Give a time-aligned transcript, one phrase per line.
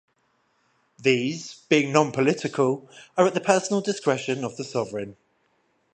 [0.97, 5.15] These, being non-political, are at the personal discretion of the Sovereign.